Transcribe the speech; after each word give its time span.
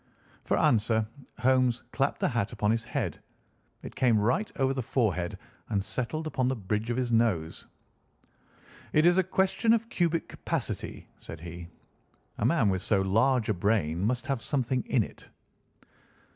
For 0.45 0.57
answer 0.57 1.05
Holmes 1.41 1.83
clapped 1.91 2.21
the 2.21 2.27
hat 2.29 2.51
upon 2.53 2.71
his 2.71 2.83
head. 2.85 3.21
It 3.83 3.93
came 3.95 4.19
right 4.19 4.51
over 4.55 4.73
the 4.73 4.81
forehead 4.81 5.37
and 5.69 5.85
settled 5.85 6.25
upon 6.25 6.47
the 6.47 6.55
bridge 6.55 6.89
of 6.89 6.97
his 6.97 7.11
nose. 7.11 7.67
"It 8.93 9.05
is 9.05 9.19
a 9.19 9.23
question 9.23 9.73
of 9.73 9.89
cubic 9.89 10.27
capacity," 10.27 11.07
said 11.19 11.39
he; 11.41 11.67
"a 12.39 12.45
man 12.45 12.69
with 12.69 12.81
so 12.81 12.99
large 13.03 13.47
a 13.49 13.53
brain 13.53 14.01
must 14.03 14.25
have 14.25 14.41
something 14.41 14.81
in 14.87 15.03
it." 15.03 15.27